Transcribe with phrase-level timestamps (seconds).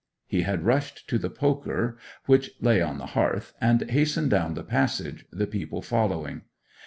[0.25, 1.95] He had rushed to the poker
[2.25, 6.41] which lay on the hearth, and hastened down the passage, the people following.